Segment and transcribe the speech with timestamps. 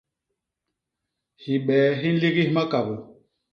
[1.43, 2.95] Hibee hi nligis makabô.